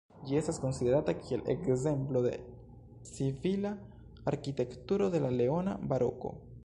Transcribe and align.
Ĝi 0.27 0.37
estas 0.37 0.59
konsiderata 0.61 1.13
kiel 1.25 1.43
ekzemplo 1.53 2.23
de 2.27 2.31
civila 3.11 3.75
arkitekturo 4.33 5.11
de 5.17 5.23
la 5.27 5.33
leona 5.39 5.77
baroko. 5.93 6.35